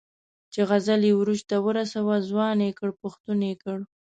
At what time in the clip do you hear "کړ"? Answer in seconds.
2.79-2.89, 3.63-3.77